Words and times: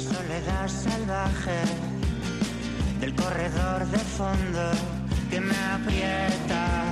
Soledad 0.00 0.66
salvaje 0.66 1.60
del 3.00 3.14
corredor 3.14 3.86
de 3.86 3.98
fondo 3.98 4.70
que 5.30 5.40
me 5.40 5.54
aprieta. 5.54 6.84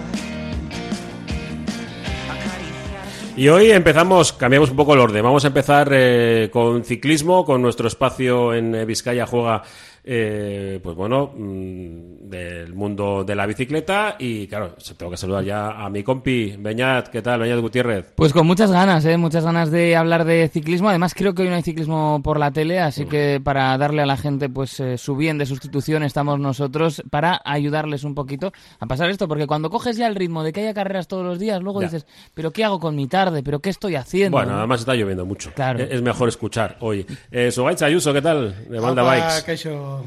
Y 3.35 3.49
hoy 3.49 3.71
empezamos, 3.71 4.33
cambiamos 4.35 4.71
un 4.71 4.77
poco 4.77 4.93
el 4.93 5.01
orden. 5.01 5.23
Vamos 5.23 5.45
a 5.45 5.49
empezar 5.49 5.89
eh, 5.93 6.51
con 6.53 6.85
ciclismo, 6.85 7.47
con 7.47 7.63
nuestro 7.63 7.89
espacio 7.89 8.53
en 8.53 8.75
eh, 8.75 8.85
Vizcaya 8.85 9.27
Juega 9.27 9.63
eh, 10.11 10.81
pues 10.83 10.97
bueno, 10.97 11.33
mm, 11.37 12.31
del 12.31 12.73
mundo 12.73 13.25
de 13.25 13.35
la 13.35 13.45
bicicleta 13.45 14.17
y 14.19 14.47
claro, 14.47 14.75
tengo 14.97 15.11
que 15.11 15.19
saludar 15.19 15.45
ya 15.45 15.85
a 15.85 15.91
mi 15.91 16.03
compi 16.03 16.57
Beñat, 16.59 17.09
¿qué 17.09 17.21
tal? 17.21 17.41
Beñat 17.41 17.61
Gutiérrez. 17.61 18.13
Pues 18.15 18.33
con 18.33 18.47
muchas 18.47 18.73
ganas, 18.73 19.05
¿eh? 19.05 19.19
muchas 19.19 19.45
ganas 19.45 19.71
de 19.71 19.97
hablar 19.97 20.25
de 20.25 20.49
ciclismo. 20.49 20.89
Además 20.89 21.13
creo 21.15 21.35
que 21.35 21.43
hoy 21.43 21.51
no 21.51 21.57
hay 21.57 21.63
ciclismo 21.63 22.23
por 22.25 22.39
la 22.39 22.51
tele, 22.51 22.81
así 22.81 23.05
que 23.05 23.39
para 23.45 23.77
darle 23.77 24.01
a 24.01 24.07
la 24.07 24.17
gente 24.17 24.49
pues 24.49 24.81
eh, 24.81 24.97
su 24.97 25.15
bien 25.15 25.37
de 25.37 25.45
sustitución 25.45 26.03
estamos 26.03 26.41
nosotros 26.41 27.03
para 27.11 27.43
ayudarles 27.45 28.03
un 28.05 28.15
poquito 28.15 28.51
a 28.81 28.87
pasar 28.87 29.11
esto, 29.11 29.29
porque 29.29 29.47
cuando 29.47 29.69
coges 29.69 29.99
ya 29.99 30.07
el 30.07 30.15
ritmo 30.15 30.43
de 30.43 30.55
que 30.55 30.61
haya 30.61 30.73
carreras 30.73 31.07
todos 31.07 31.27
los 31.27 31.39
días, 31.39 31.61
luego 31.61 31.81
dices, 31.81 32.07
pero 32.33 32.51
¿qué 32.51 32.65
hago 32.65 32.81
con 32.81 32.97
mi 32.97 33.09
tarde? 33.09 33.43
¿Pero 33.43 33.61
qué 33.61 33.69
estoy 33.69 33.97
haciendo? 33.97 34.39
Bueno, 34.39 34.57
además 34.57 34.81
está 34.81 34.95
lloviendo 34.95 35.27
mucho. 35.27 35.53
Claro. 35.55 35.81
Es 35.81 36.01
mejor 36.01 36.31
escuchar 36.31 36.79
hoy. 36.81 37.05
Eh, 37.31 37.51
Ayuso, 37.83 38.13
¿qué 38.15 38.23
tal? 38.23 38.69
De 38.71 38.81
Malda 38.81 39.03
Bikes. 39.03 39.98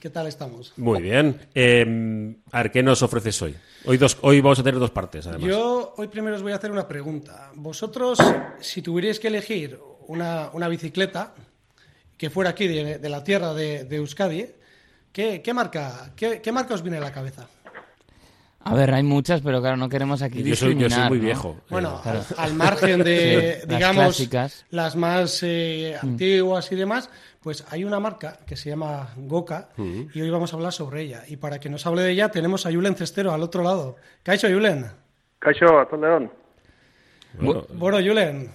¿Qué 0.00 0.10
tal 0.10 0.26
estamos? 0.26 0.72
Muy 0.76 1.02
bien. 1.02 1.40
Eh, 1.54 2.34
a 2.52 2.62
ver, 2.62 2.70
¿qué 2.70 2.82
nos 2.82 3.02
ofreces 3.02 3.40
hoy? 3.42 3.54
Hoy, 3.84 3.96
dos, 3.96 4.18
hoy 4.22 4.40
vamos 4.40 4.58
a 4.58 4.62
tener 4.62 4.80
dos 4.80 4.90
partes, 4.90 5.26
además. 5.26 5.48
Yo 5.48 5.94
hoy 5.96 6.08
primero 6.08 6.36
os 6.36 6.42
voy 6.42 6.52
a 6.52 6.56
hacer 6.56 6.70
una 6.70 6.86
pregunta. 6.86 7.50
Vosotros, 7.54 8.18
si 8.60 8.82
tuvierais 8.82 9.20
que 9.20 9.28
elegir 9.28 9.78
una, 10.08 10.68
bicicleta 10.68 11.34
que 12.16 12.30
fuera 12.30 12.50
aquí 12.50 12.66
de, 12.66 13.08
la 13.08 13.22
tierra 13.22 13.54
de, 13.54 13.86
Euskadi, 13.90 14.46
¿qué, 15.12 15.52
marca, 15.54 16.12
qué, 16.16 16.52
marca 16.52 16.74
os 16.74 16.82
viene 16.82 16.98
a 16.98 17.00
la 17.00 17.12
cabeza? 17.12 17.48
A 18.60 18.74
ver, 18.74 18.92
hay 18.92 19.02
muchas, 19.02 19.40
pero 19.40 19.60
claro, 19.60 19.76
no 19.76 19.88
queremos 19.88 20.20
aquí 20.20 20.42
yo 20.42 20.54
soy, 20.56 20.76
yo 20.76 20.90
soy 20.90 21.08
muy 21.08 21.18
viejo. 21.18 21.56
Bueno, 21.70 22.00
al, 22.36 22.54
margen 22.54 23.02
de, 23.02 23.62
digamos, 23.68 24.28
las, 24.70 24.96
más 24.96 25.42
eh, 25.42 25.96
mm. 26.02 26.06
antiguas 26.06 26.70
y 26.72 26.74
demás, 26.74 27.08
pues 27.40 27.64
hay 27.70 27.84
una 27.84 28.00
marca 28.00 28.40
que 28.46 28.56
se 28.56 28.70
llama 28.70 29.10
Goka 29.16 29.70
mm. 29.76 30.02
y 30.12 30.20
hoy 30.20 30.30
vamos 30.30 30.52
a 30.52 30.56
hablar 30.56 30.72
sobre 30.72 31.02
ella. 31.02 31.22
Y 31.28 31.36
para 31.36 31.58
que 31.60 31.70
nos 31.70 31.86
hable 31.86 32.02
de 32.02 32.10
ella 32.10 32.30
tenemos 32.30 32.66
a 32.66 32.72
Julen 32.72 32.96
Cestero 32.96 33.32
al 33.32 33.42
otro 33.42 33.62
lado. 33.62 33.96
¿Caixo, 34.22 34.48
Julen? 34.48 34.86
Caixo, 35.38 35.88
León. 35.96 36.30
Bueno, 37.40 37.64
bueno 37.72 37.98
Julen, 37.98 38.50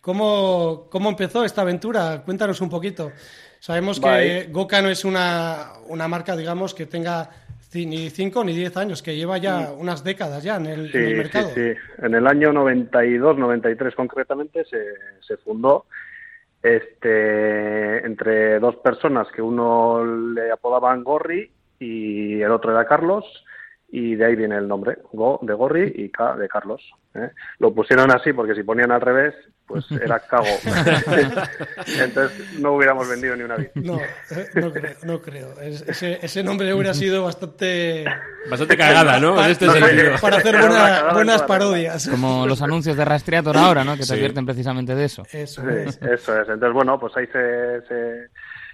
¿cómo, 0.00 0.86
¿cómo 0.88 1.10
empezó 1.10 1.44
esta 1.44 1.62
aventura? 1.62 2.22
Cuéntanos 2.24 2.60
un 2.60 2.70
poquito. 2.70 3.10
Sabemos 3.58 3.98
que 3.98 4.48
Goka 4.50 4.80
no 4.80 4.88
es 4.88 5.04
una, 5.04 5.72
una 5.88 6.06
marca, 6.06 6.36
digamos, 6.36 6.74
que 6.74 6.86
tenga 6.86 7.28
ni 7.74 8.10
cinco 8.10 8.44
ni 8.44 8.54
diez 8.54 8.76
años, 8.76 9.02
que 9.02 9.16
lleva 9.16 9.38
ya 9.38 9.70
mm. 9.70 9.80
unas 9.80 10.04
décadas 10.04 10.42
ya 10.42 10.56
en 10.56 10.66
el, 10.66 10.90
mercado. 11.16 11.48
Sí, 11.48 11.72
sí. 11.72 11.80
En 12.02 12.14
el 12.14 12.26
año 12.26 12.52
92, 12.52 13.38
93 13.38 13.94
concretamente, 13.94 14.64
se, 14.64 14.78
se 15.20 15.36
fundó 15.38 15.86
este, 16.62 18.04
entre 18.04 18.58
dos 18.58 18.76
personas, 18.76 19.28
que 19.34 19.42
uno 19.42 20.04
le 20.04 20.50
apodaban 20.50 21.04
Gorri 21.04 21.50
y 21.78 22.40
el 22.40 22.50
otro 22.50 22.72
era 22.72 22.86
Carlos, 22.86 23.24
y 23.90 24.16
de 24.16 24.26
ahí 24.26 24.36
viene 24.36 24.56
el 24.56 24.68
nombre, 24.68 24.98
Go 25.12 25.38
de 25.42 25.54
Gorri 25.54 25.92
y 25.96 26.10
K 26.10 26.36
de 26.36 26.46
Carlos. 26.48 26.82
¿eh? 27.14 27.30
Lo 27.58 27.72
pusieron 27.72 28.10
así 28.10 28.34
porque 28.34 28.54
si 28.54 28.62
ponían 28.62 28.92
al 28.92 29.00
revés, 29.00 29.34
pues 29.66 29.90
era 30.02 30.20
Cago. 30.20 30.44
Entonces 31.98 32.60
no 32.60 32.74
hubiéramos 32.74 33.08
vendido 33.08 33.34
ni 33.34 33.44
una 33.44 33.56
bici. 33.56 33.80
No, 33.80 33.98
eh, 33.98 34.48
no 34.54 34.72
creo. 34.72 34.96
No 35.04 35.22
creo. 35.22 35.60
Ese, 35.60 36.18
ese, 36.20 36.42
nombre 36.42 36.72
hubiera 36.74 36.92
sido 36.92 37.24
bastante... 37.24 38.04
Bastante 38.50 38.76
cagada, 38.76 39.18
¿no? 39.18 39.34
Para, 39.36 39.48
este 39.48 39.66
para 40.20 40.36
hacer 40.36 40.56
buenas 41.14 41.42
parodias. 41.44 42.08
Como 42.08 42.46
los 42.46 42.60
anuncios 42.60 42.96
de 42.96 43.04
Rastreator 43.06 43.56
ahora, 43.56 43.84
¿no? 43.84 43.96
Que 43.96 44.04
te 44.04 44.12
advierten 44.12 44.44
precisamente 44.44 44.94
de 44.94 45.04
eso. 45.04 45.22
Eso 45.32 45.68
es. 45.68 46.00
Eso 46.02 46.40
es. 46.40 46.48
Entonces, 46.48 46.72
bueno, 46.74 47.00
pues 47.00 47.16
ahí 47.16 47.26
se... 47.26 47.80
se 47.88 48.28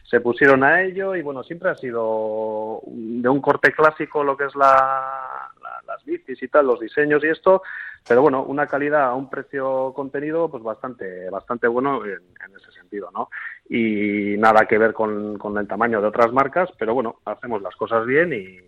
se 0.08 0.20
pusieron 0.20 0.62
a 0.62 0.82
ello 0.82 1.14
y 1.14 1.22
bueno, 1.22 1.42
siempre 1.42 1.70
ha 1.70 1.74
sido 1.74 2.80
de 2.86 3.28
un 3.28 3.40
corte 3.40 3.72
clásico 3.72 4.22
lo 4.22 4.36
que 4.36 4.44
es 4.44 4.54
la, 4.54 5.50
las 5.86 6.04
bicis 6.04 6.42
y 6.42 6.48
tal, 6.48 6.66
los 6.66 6.80
diseños 6.80 7.24
y 7.24 7.28
esto, 7.28 7.62
pero 8.06 8.22
bueno, 8.22 8.44
una 8.44 8.66
calidad 8.66 9.04
a 9.04 9.14
un 9.14 9.30
precio 9.30 9.92
contenido 9.94 10.50
pues 10.50 10.62
bastante 10.62 11.30
bastante 11.30 11.66
bueno 11.68 12.04
en, 12.04 12.20
ese 12.56 12.70
sentido, 12.72 13.10
¿no? 13.12 13.30
Y 13.68 14.36
nada 14.38 14.66
que 14.66 14.78
ver 14.78 14.92
con, 14.92 15.38
con, 15.38 15.56
el 15.58 15.66
tamaño 15.66 16.00
de 16.00 16.08
otras 16.08 16.32
marcas, 16.32 16.68
pero 16.78 16.94
bueno, 16.94 17.20
hacemos 17.24 17.62
las 17.62 17.74
cosas 17.74 18.06
bien 18.06 18.32
y, 18.32 18.58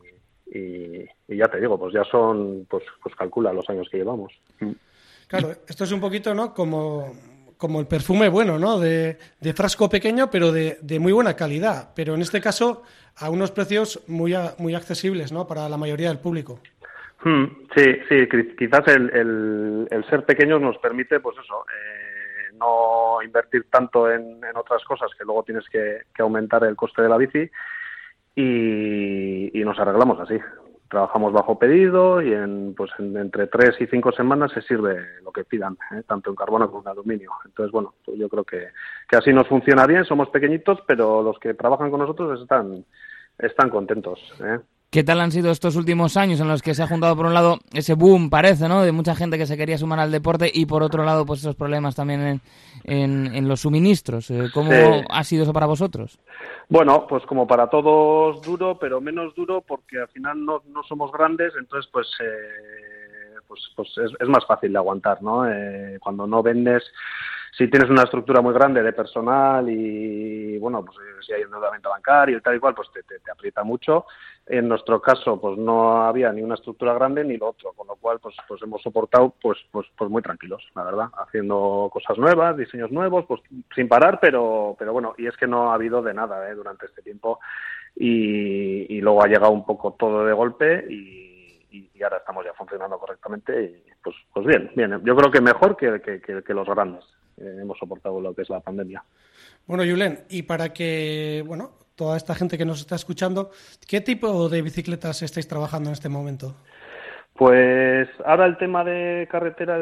y, 0.59 1.37
ya 1.37 1.49
te 1.49 1.61
digo, 1.61 1.79
pues 1.79 1.93
ya 1.93 2.05
son, 2.05 2.67
pues, 2.69 2.85
pues 3.03 3.15
calcula 3.15 3.53
los 3.53 3.69
años 3.69 3.89
que 3.91 3.99
llevamos. 3.99 4.33
Claro, 5.29 5.51
esto 5.69 5.85
es 5.85 5.93
un 5.93 6.01
poquito, 6.01 6.35
¿no? 6.35 6.55
Como 6.55 7.13
como 7.57 7.81
el 7.81 7.87
perfume 7.87 8.29
bueno, 8.29 8.59
¿no? 8.59 8.79
De, 8.79 9.17
frasco 9.55 9.89
pequeño, 9.89 10.31
pero 10.31 10.53
de, 10.53 10.99
muy 11.01 11.13
buena 11.13 11.35
calidad. 11.35 11.91
Pero 11.95 12.15
en 12.15 12.23
este 12.23 12.41
caso, 12.41 12.83
a 13.17 13.31
unos 13.31 13.51
precios 13.51 14.03
muy, 14.07 14.35
muy 14.59 14.75
accesibles, 14.75 15.33
¿no? 15.33 15.47
Para 15.47 15.69
la 15.69 15.77
mayoría 15.77 16.09
del 16.09 16.19
público. 16.19 16.61
Hmm, 17.25 17.45
sí, 17.75 17.85
sí, 18.09 18.29
quizás 18.59 18.87
el, 18.89 19.89
el, 19.91 20.05
ser 20.09 20.25
pequeños 20.25 20.61
nos 20.61 20.79
permite, 20.79 21.19
pues 21.21 21.37
eso, 21.43 21.65
eh, 21.65 22.53
no 22.59 23.23
invertir 23.23 23.65
tanto 23.71 24.11
en, 24.11 24.41
otras 24.55 24.85
cosas 24.85 25.11
que 25.17 25.25
luego 25.25 25.43
tienes 25.43 25.65
que, 25.69 26.03
aumentar 26.19 26.63
el 26.65 26.77
coste 26.77 27.03
de 27.03 27.09
la 27.09 27.17
bici 27.17 27.51
y 28.37 29.63
nos 29.65 29.79
arreglamos 29.79 30.21
así 30.21 30.39
trabajamos 30.89 31.33
bajo 31.33 31.59
pedido 31.59 32.23
y 32.23 32.33
en, 32.33 32.75
pues 32.77 32.91
entre 32.99 33.47
tres 33.47 33.81
y 33.81 33.87
cinco 33.87 34.13
semanas 34.13 34.53
se 34.53 34.63
sirve 34.63 34.97
lo 35.23 35.33
que 35.33 35.45
pidan, 35.45 35.77
¿eh? 35.93 36.03
tanto 36.07 36.31
en 36.31 36.37
carbono 36.37 36.71
como 36.71 36.83
en 36.83 36.89
aluminio. 36.89 37.31
Entonces, 37.45 37.73
bueno, 37.73 37.95
pues 38.05 38.19
yo 38.19 38.29
creo 38.29 38.45
que, 38.45 38.69
que 39.09 39.17
así 39.17 39.33
nos 39.33 39.49
funciona 39.49 39.87
bien, 39.87 40.05
somos 40.05 40.29
pequeñitos, 40.31 40.81
pero 40.87 41.23
los 41.23 41.39
que 41.39 41.55
trabajan 41.55 41.91
con 41.91 42.01
nosotros 42.01 42.41
están, 42.41 42.85
están 43.39 43.71
contentos. 43.71 44.21
¿eh? 44.41 44.61
¿Qué 44.91 45.03
tal 45.03 45.21
han 45.21 45.33
sido 45.33 45.51
estos 45.51 45.75
últimos 45.75 46.17
años 46.17 46.41
en 46.41 46.49
los 46.49 46.63
que 46.63 46.73
se 46.73 46.83
ha 46.83 46.87
juntado 46.87 47.17
por 47.17 47.27
un 47.27 47.35
lado 47.35 47.59
ese 47.75 47.95
boom, 47.95 48.31
parece, 48.31 48.69
¿no? 48.69 48.83
De 48.83 48.93
mucha 48.93 49.17
gente 49.17 49.37
que 49.37 49.45
se 49.45 49.57
quería 49.57 49.77
sumar 49.77 49.99
al 49.99 50.13
deporte 50.13 50.49
y 50.53 50.65
por 50.67 50.83
otro 50.83 51.05
lado, 51.05 51.27
pues 51.27 51.41
esos 51.41 51.57
problemas 51.57 51.97
también 51.97 52.41
en, 52.85 53.35
en, 53.35 53.49
los 53.49 53.61
suministros. 53.61 54.31
Eh, 54.31 54.49
¿Cómo 54.55 54.71
ha 55.11 55.25
sido 55.25 55.43
eso 55.43 55.53
para 55.53 55.67
vosotros? 55.67 56.19
Bueno, 56.69 57.05
pues 57.09 57.27
como 57.27 57.47
para 57.47 57.69
todos 57.69 58.41
duro, 58.43 58.79
pero 58.79 59.01
menos 59.01 59.35
duro 59.35 59.61
porque 59.61 59.99
al 59.99 60.09
final 60.09 60.45
no, 60.45 60.63
no 60.69 60.83
somos 60.85 61.11
grandes, 61.11 61.53
entonces 61.59 61.91
pues 61.93 62.07
eh, 62.21 63.35
pues, 63.49 63.61
pues 63.75 63.89
es, 63.99 64.13
es, 64.21 64.29
más 64.29 64.47
fácil 64.47 64.73
de 64.73 64.79
aguantar, 64.79 65.21
¿no? 65.21 65.51
Eh, 65.51 65.99
cuando 66.01 66.27
no 66.27 66.43
vendes 66.43 66.85
si 67.57 67.69
tienes 67.69 67.89
una 67.89 68.03
estructura 68.03 68.43
muy 68.43 68.53
grande 68.53 68.83
de 68.83 68.93
personal 68.93 69.67
y, 69.71 70.59
bueno, 70.59 70.85
pues 70.85 70.99
eh, 70.99 71.23
si 71.27 71.33
hay 71.33 71.43
endeudamiento 71.43 71.89
bancario 71.89 72.37
y 72.37 72.41
tal 72.43 72.57
y 72.57 72.59
cual, 72.59 72.75
pues 72.75 72.89
te, 72.93 73.03
te, 73.03 73.31
aprieta 73.31 73.65
mucho. 73.65 74.05
En 74.47 74.69
nuestro 74.69 75.01
caso, 75.01 75.41
pues 75.41 75.57
no 75.57 76.03
había 76.03 76.31
ni 76.33 76.43
una 76.43 76.57
estructura 76.57 76.93
grande 76.93 77.25
ni 77.25 77.39
lo 77.39 77.49
otro, 77.49 77.73
con 77.73 77.87
lo 77.87 77.97
cual, 77.97 78.19
pues, 78.21 78.37
pues 78.47 78.61
hemos 78.63 78.83
soportado, 78.83 79.35
pues, 79.41 79.59
pues, 79.71 79.87
pues 79.97 80.11
muy 80.11 80.21
tranquilos, 80.21 80.63
la 80.75 80.85
verdad, 80.85 81.09
haciendo 81.17 81.89
cosas 81.91 82.19
nuevas, 82.19 82.57
diseños 82.59 82.91
nuevos, 82.93 83.25
pues 83.27 83.41
sin 83.75 83.89
parar, 83.89 84.19
pero, 84.21 84.77
pero 84.79 84.93
bueno, 84.93 85.15
y 85.17 85.27
es 85.27 85.37
que 85.37 85.47
no 85.47 85.71
ha 85.71 85.75
habido 85.75 86.03
de 86.03 86.13
nada 86.13 86.51
¿eh? 86.51 86.55
durante 86.55 86.87
este 86.87 87.01
tiempo 87.01 87.41
y, 87.95 88.95
y 88.95 89.01
luego 89.01 89.25
ha 89.25 89.29
llegado 89.29 89.53
un 89.53 89.65
poco 89.65 89.95
todo 89.95 90.27
de 90.27 90.33
golpe 90.35 90.85
y 90.91 91.27
y, 91.71 92.03
ahora 92.03 92.19
estamos 92.19 92.45
ya 92.45 92.53
funcionando 92.55 92.99
correctamente 92.99 93.65
y 93.65 93.91
pues, 94.03 94.17
pues 94.33 94.47
bien, 94.47 94.71
bien. 94.75 95.01
Yo 95.05 95.17
creo 95.17 95.31
que 95.31 95.41
mejor 95.41 95.77
que, 95.77 96.01
que, 96.01 96.55
los 96.55 96.67
grandes 96.67 97.05
hemos 97.37 97.79
soportado 97.79 98.21
lo 98.21 98.35
que 98.35 98.43
es 98.43 98.51
la 98.51 98.61
pandemia. 98.61 99.03
Bueno, 99.67 99.85
Julen, 99.85 100.25
y 100.29 100.43
para 100.43 100.73
que, 100.73 101.43
bueno, 101.47 101.71
toda 101.95 102.17
esta 102.17 102.35
gente 102.35 102.59
que 102.59 102.65
nos 102.65 102.81
está 102.81 102.95
escuchando, 102.95 103.51
¿qué 103.89 104.01
tipo 104.01 104.49
de 104.49 104.63
bicicletas 104.63 105.23
estáis 105.23 105.49
trabajando 105.49 105.89
en 105.91 105.95
este 105.95 106.09
momento? 106.09 106.55
Pues 107.35 108.09
ahora 108.25 108.47
el 108.47 108.57
tema 108.57 108.83
de 108.83 109.29
carretera 109.31 109.79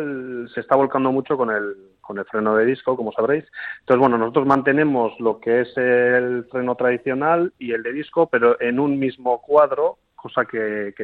se 0.53 0.61
está 0.61 0.75
volcando 0.75 1.13
mucho 1.13 1.37
con 1.37 1.51
el, 1.51 1.77
con 2.01 2.19
el 2.19 2.25
freno 2.25 2.57
de 2.57 2.65
disco, 2.65 2.97
como 2.97 3.13
sabréis. 3.13 3.45
Entonces, 3.81 4.01
bueno, 4.01 4.19
nosotros 4.19 4.47
mantenemos 4.47 5.13
lo 5.21 5.39
que 5.39 5.61
es 5.61 5.77
el 5.77 6.47
freno 6.51 6.75
tradicional 6.75 7.53
y 7.59 7.73
el 7.73 7.85
de 7.85 7.93
disco, 7.93 8.29
pero 8.29 8.61
en 8.61 8.81
un 8.81 8.99
mismo 8.99 9.41
cuadro 9.41 9.99
cosa 10.25 10.47
que, 10.47 10.95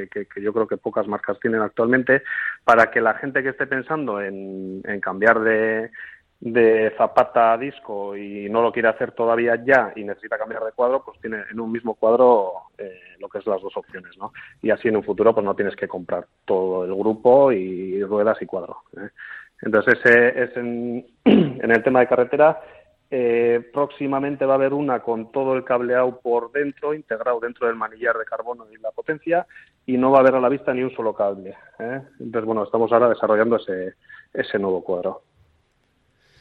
yo 0.41 0.53
creo 0.55 0.67
que 0.67 0.79
pocas 0.79 1.07
marcas 1.07 1.39
tienen 1.41 1.61
actualmente, 1.61 2.23
para 2.65 2.91
que 2.91 3.03
la 3.03 3.13
gente 3.15 3.43
que 3.43 3.51
esté 3.51 3.67
pensando 3.67 4.19
en, 4.23 4.83
cambiar 5.03 5.41
de, 5.41 5.91
zapata 6.97 7.53
a 7.53 7.59
disco 7.59 8.17
y 8.17 8.49
no 8.49 8.63
lo 8.63 8.73
quiere 8.73 8.89
hacer 8.89 9.13
todavía 9.13 9.63
ya 9.63 9.93
y 9.95 10.05
necesita 10.05 10.39
cambiar 10.39 10.65
de 10.65 10.73
cuadro, 10.73 11.03
pues 11.05 11.21
tiene 11.21 11.43
en 11.51 11.61
un 11.61 11.71
mismo 11.71 11.95
cuadro 11.95 12.53
eh, 12.79 12.99
lo 13.19 13.29
que 13.29 13.39
es 13.39 13.47
las 13.47 13.61
dos 13.61 13.77
opciones, 13.77 14.17
¿no? 14.17 14.33
Y 14.63 14.71
así 14.71 14.89
en 14.89 14.97
un 14.97 15.05
futuro 15.05 15.35
pues 15.35 15.45
no 15.45 15.55
tienes 15.55 15.77
que 15.77 15.87
comprar 15.87 16.27
todo 16.47 16.85
el 16.85 16.95
grupo 16.95 17.53
y 17.53 18.03
ruedas 18.05 18.41
y 18.41 18.47
cuadro. 18.47 18.79
¿eh? 18.97 19.11
Entonces 19.61 19.99
ese 20.03 20.43
es 20.45 20.57
en, 20.57 21.07
en, 21.25 21.71
el 21.71 21.83
tema 21.83 22.01
de 22.01 22.09
carretera 22.09 22.59
Eh, 23.13 23.69
próximamente 23.73 24.47
va 24.47 24.53
a 24.53 24.57
haber 24.57 24.73
una 24.73 25.01
con 25.01 25.33
todo 25.33 25.57
el 25.57 25.65
cableado 25.65 26.21
por 26.21 26.53
dentro, 26.53 26.95
integrado 26.95 27.41
dentro 27.41 27.67
del 27.67 27.75
manillar 27.75 28.17
de 28.17 28.25
carbono 28.25 28.67
y 28.71 28.77
la 28.81 28.93
potencia, 28.93 29.49
y 29.85 29.99
no 29.99 30.13
va 30.13 30.19
a 30.19 30.21
haber 30.21 30.37
a 30.37 30.41
la 30.41 30.49
vista 30.49 30.73
ni 30.73 30.85
un 30.85 30.95
solo 30.95 31.13
cable. 31.13 31.57
¿eh? 31.81 32.01
Entonces, 32.21 32.45
bueno, 32.45 32.63
estamos 32.63 32.93
ahora 32.93 33.09
desarrollando 33.09 33.57
ese, 33.57 33.95
ese 34.33 34.59
nuevo 34.61 34.85
cuadro. 34.85 35.23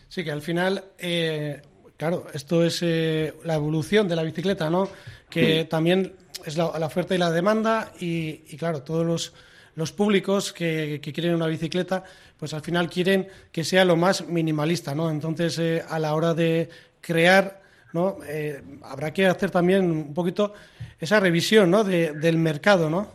Sí, 0.10 0.24
que 0.24 0.32
al 0.32 0.42
final, 0.42 0.84
eh, 0.98 1.62
claro, 1.96 2.28
esto 2.34 2.66
es 2.66 2.82
la 2.82 3.56
evolución 3.56 4.08
de 4.10 4.16
la 4.18 4.24
bicicleta, 4.24 4.70
¿no? 4.70 4.90
Que 5.30 5.64
también 5.66 6.14
es 6.46 6.58
la, 6.58 6.66
oferta 6.66 7.16
y 7.16 7.18
la 7.18 7.32
demanda, 7.32 7.94
y, 8.00 8.42
y 8.50 8.58
claro, 8.58 8.82
todos 8.82 9.06
los 9.06 9.34
los 9.80 9.94
públicos 9.94 10.52
que, 10.52 11.00
quieren 11.02 11.36
una 11.36 11.48
bicicleta, 11.48 12.04
pues 12.38 12.54
al 12.54 12.62
final 12.62 12.90
quieren 12.90 13.30
que 13.50 13.64
sea 13.64 13.86
lo 13.86 13.96
más 13.96 14.28
minimalista, 14.28 14.94
¿no? 14.94 15.10
Entonces, 15.10 15.58
eh, 15.58 15.82
a 15.88 15.98
la 16.00 16.14
hora 16.16 16.34
de 16.34 16.70
crear, 17.00 17.62
¿no? 17.94 18.18
Eh, 18.28 18.62
habrá 18.84 19.14
que 19.14 19.26
hacer 19.26 19.52
también 19.52 19.90
un 19.90 20.14
poquito 20.14 20.54
esa 21.00 21.22
revisión, 21.22 21.72
¿no? 21.72 21.86
del 21.86 22.38
mercado, 22.38 22.90
¿no? 22.90 23.08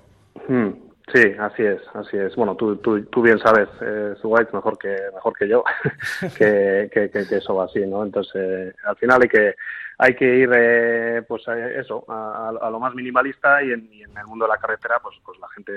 Hmm, 0.48 0.70
sí, 1.12 1.34
así 1.38 1.62
es, 1.62 1.80
así 1.94 2.16
es. 2.16 2.34
Bueno, 2.36 2.56
tú, 2.56 2.76
tú, 2.76 3.22
bien 3.22 3.38
sabes, 3.38 3.68
eh, 3.80 4.14
mejor 4.52 4.78
que 4.78 4.96
mejor 5.12 5.36
que 5.36 5.48
yo, 5.48 5.64
que, 6.38 6.90
que, 6.92 7.10
que, 7.10 7.36
eso 7.36 7.54
va 7.54 7.64
así, 7.64 7.86
¿no? 7.86 8.02
Entonces, 8.04 8.34
eh, 8.34 8.72
al 8.84 8.96
final 8.96 9.22
hay 9.22 9.28
que 9.28 9.54
hay 9.98 10.14
que 10.14 10.24
ir 10.24 10.50
eh, 10.54 11.22
pues 11.26 11.46
a 11.48 11.70
eso 11.70 12.04
a, 12.08 12.68
lo 12.70 12.80
más 12.80 12.94
minimalista 12.94 13.62
y 13.62 13.72
en, 13.72 13.88
el 14.16 14.26
mundo 14.26 14.44
de 14.44 14.50
la 14.50 14.58
carretera 14.58 14.96
pues 15.02 15.16
pues 15.24 15.38
la 15.38 15.48
gente 15.48 15.72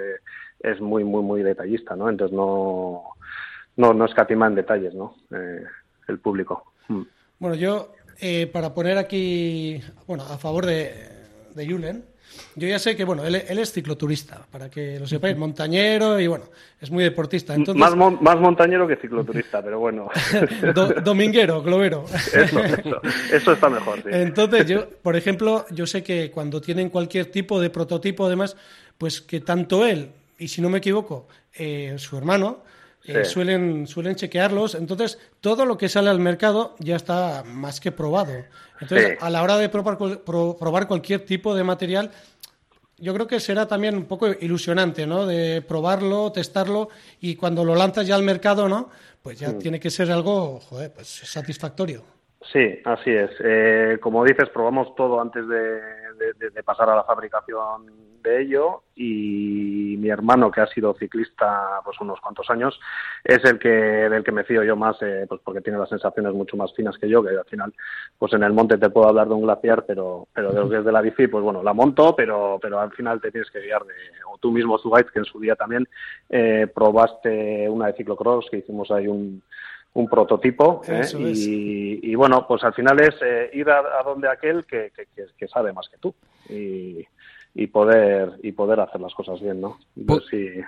es 0.59 0.79
muy 0.81 1.03
muy 1.03 1.23
muy 1.23 1.43
detallista 1.43 1.95
no 1.95 2.09
entonces 2.09 2.35
no 2.35 3.03
no 3.75 3.93
no 3.93 4.05
escatima 4.05 4.47
en 4.47 4.55
detalles 4.55 4.93
no 4.93 5.15
eh, 5.31 5.63
el 6.07 6.19
público 6.19 6.73
mm. 6.87 7.01
bueno 7.39 7.55
yo 7.55 7.93
eh, 8.19 8.47
para 8.47 8.73
poner 8.73 8.97
aquí 8.97 9.81
bueno 10.07 10.23
a 10.23 10.37
favor 10.37 10.65
de 10.65 10.93
de 11.53 11.67
Julen 11.67 12.05
yo 12.55 12.67
ya 12.67 12.79
sé 12.79 12.95
que, 12.95 13.03
bueno, 13.03 13.23
él, 13.23 13.35
es 13.35 13.71
cicloturista, 13.71 14.45
para 14.51 14.69
que 14.69 14.99
lo 14.99 15.07
sepáis, 15.07 15.37
montañero 15.37 16.19
y, 16.19 16.27
bueno, 16.27 16.45
es 16.81 16.89
muy 16.89 17.03
deportista. 17.03 17.53
Entonces... 17.53 17.79
Más, 17.79 17.95
más 17.95 18.39
montañero 18.39 18.87
que 18.87 18.95
cicloturista, 18.95 19.61
pero 19.61 19.79
bueno. 19.79 20.09
dominguero, 21.03 21.61
globero. 21.61 22.05
Eso, 22.33 22.61
eso, 23.31 23.51
está 23.51 23.69
mejor, 23.69 23.99
sí. 23.99 24.09
Entonces, 24.11 24.65
yo, 24.65 24.89
por 24.89 25.15
ejemplo, 25.15 25.65
yo 25.71 25.85
sé 25.85 26.03
que 26.03 26.31
cuando 26.31 26.59
tienen 26.59 26.89
cualquier 26.89 27.27
tipo 27.27 27.59
de 27.59 27.69
prototipo, 27.69 28.25
además, 28.25 28.57
pues 28.97 29.21
que 29.21 29.41
tanto 29.41 29.85
él, 29.85 30.09
y 30.39 30.47
si 30.47 30.61
no 30.61 30.69
me 30.69 30.79
equivoco, 30.79 31.27
eh, 31.53 31.95
su 31.97 32.17
hermano, 32.17 32.63
eh, 33.07 33.25
suelen, 33.25 33.87
suelen 33.87 34.15
chequearlos. 34.15 34.75
Entonces, 34.75 35.19
todo 35.41 35.65
lo 35.65 35.77
que 35.77 35.89
sale 35.89 36.09
al 36.09 36.19
mercado 36.19 36.75
ya 36.79 36.95
está 36.95 37.43
más 37.45 37.79
que 37.79 37.91
probado. 37.91 38.33
Entonces, 38.79 39.17
a 39.21 39.29
la 39.29 39.41
hora 39.43 39.57
de 39.57 39.69
probar, 39.69 39.97
probar 39.97 40.87
cualquier 40.87 41.25
tipo 41.25 41.55
de 41.55 41.63
material, 41.63 42.11
yo 42.97 43.13
creo 43.13 43.27
que 43.27 43.39
será 43.39 43.67
también 43.67 43.95
un 43.95 44.05
poco 44.05 44.27
ilusionante, 44.27 45.05
¿no? 45.05 45.25
De 45.25 45.61
probarlo, 45.61 46.31
testarlo 46.31 46.89
y 47.19 47.35
cuando 47.35 47.63
lo 47.63 47.75
lanzas 47.75 48.07
ya 48.07 48.15
al 48.15 48.23
mercado, 48.23 48.67
¿no? 48.67 48.89
Pues 49.21 49.39
ya 49.39 49.49
mm. 49.49 49.59
tiene 49.59 49.79
que 49.79 49.89
ser 49.89 50.11
algo, 50.11 50.59
joder, 50.59 50.91
pues 50.93 51.07
satisfactorio. 51.07 52.03
Sí, 52.51 52.79
así 52.85 53.11
es. 53.11 53.31
Eh, 53.43 53.97
como 54.01 54.23
dices, 54.23 54.49
probamos 54.49 54.95
todo 54.95 55.19
antes 55.19 55.47
de, 55.47 55.79
de, 56.17 56.63
pasar 56.63 56.89
a 56.89 56.95
la 56.95 57.03
fabricación 57.03 57.85
de 58.23 58.41
ello. 58.41 58.83
Y 58.95 59.95
mi 59.99 60.09
hermano 60.09 60.51
que 60.51 60.61
ha 60.61 60.67
sido 60.67 60.95
ciclista 60.95 61.81
pues 61.83 61.99
unos 62.01 62.19
cuantos 62.19 62.49
años 62.49 62.79
es 63.23 63.43
el 63.45 63.59
que 63.59 63.69
del 63.69 64.23
que 64.23 64.31
me 64.31 64.43
fío 64.43 64.63
yo 64.63 64.75
más 64.75 64.97
eh, 65.01 65.25
pues 65.27 65.41
porque 65.43 65.61
tiene 65.61 65.79
las 65.79 65.89
sensaciones 65.89 66.33
mucho 66.33 66.57
más 66.57 66.73
finas 66.73 66.97
que 66.97 67.07
yo 67.07 67.23
que 67.23 67.29
al 67.29 67.45
final 67.45 67.73
pues 68.17 68.33
en 68.33 68.43
el 68.43 68.53
monte 68.53 68.77
te 68.77 68.89
puedo 68.89 69.07
hablar 69.07 69.27
de 69.27 69.35
un 69.35 69.43
glaciar 69.43 69.85
pero 69.85 70.27
pero 70.33 70.51
de 70.51 70.59
lo 70.59 70.79
es 70.79 70.85
de 70.85 70.91
la 70.91 71.01
bici 71.01 71.27
pues 71.27 71.43
bueno 71.43 71.61
la 71.61 71.73
monto 71.73 72.15
pero 72.15 72.57
pero 72.61 72.79
al 72.79 72.91
final 72.91 73.21
te 73.21 73.31
tienes 73.31 73.51
que 73.51 73.61
guiar 73.61 73.83
de 73.85 73.93
o 74.31 74.37
tú 74.39 74.51
mismo 74.51 74.77
Zugait 74.79 75.07
que 75.09 75.19
en 75.19 75.25
su 75.25 75.39
día 75.39 75.55
también 75.55 75.87
eh, 76.29 76.67
probaste 76.73 77.69
una 77.69 77.87
de 77.87 77.93
ciclocross 77.93 78.49
que 78.49 78.57
hicimos 78.57 78.89
ahí 78.91 79.07
un 79.07 79.43
un 79.93 80.07
prototipo 80.07 80.81
¿eh? 80.87 81.05
y, 81.17 82.15
bueno 82.15 82.45
pues 82.47 82.63
al 82.63 82.73
final 82.73 82.99
es 82.99 83.15
eh, 83.21 83.49
ir 83.53 83.69
a, 83.69 84.03
donde 84.03 84.29
aquel 84.29 84.65
que, 84.65 84.91
que, 84.93 85.47
sabe 85.47 85.73
más 85.73 85.89
que 85.89 85.97
tú 85.97 86.13
y, 86.49 87.05
y, 87.55 87.67
poder 87.67 88.33
y 88.43 88.51
poder 88.51 88.79
hacer 88.79 89.01
las 89.01 89.13
cosas 89.13 89.41
bien 89.41 89.59
no 89.59 89.79
pues, 90.05 90.23
sí, 90.29 90.61